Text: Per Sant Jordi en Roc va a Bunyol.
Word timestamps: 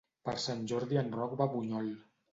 Per 0.29 0.33
Sant 0.45 0.63
Jordi 0.71 0.99
en 1.03 1.13
Roc 1.19 1.37
va 1.43 1.47
a 1.51 1.55
Bunyol. 1.57 1.93